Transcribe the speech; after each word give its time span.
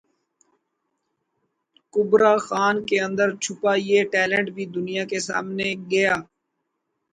کبری 1.93 2.33
خان 2.45 2.75
کے 2.87 2.97
اندر 3.07 3.27
چھپا 3.43 3.73
یہ 3.89 3.99
ٹیلنٹ 4.11 4.47
بھی 4.55 4.63
دنیا 4.75 5.03
کے 5.11 5.19
سامنے 5.27 5.67
گیا 5.91 6.13